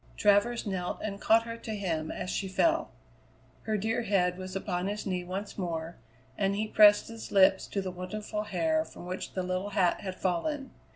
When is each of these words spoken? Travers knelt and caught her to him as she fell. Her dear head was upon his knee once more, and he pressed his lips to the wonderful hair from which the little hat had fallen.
Travers 0.17 0.65
knelt 0.65 0.97
and 1.03 1.21
caught 1.21 1.43
her 1.43 1.57
to 1.57 1.75
him 1.75 2.09
as 2.11 2.31
she 2.31 2.47
fell. 2.47 2.89
Her 3.65 3.77
dear 3.77 4.01
head 4.01 4.35
was 4.35 4.55
upon 4.55 4.87
his 4.87 5.05
knee 5.05 5.23
once 5.23 5.59
more, 5.59 5.95
and 6.35 6.55
he 6.55 6.67
pressed 6.67 7.07
his 7.07 7.31
lips 7.31 7.67
to 7.67 7.83
the 7.83 7.91
wonderful 7.91 8.45
hair 8.45 8.83
from 8.83 9.05
which 9.05 9.33
the 9.33 9.43
little 9.43 9.69
hat 9.77 10.01
had 10.01 10.15
fallen. 10.15 10.71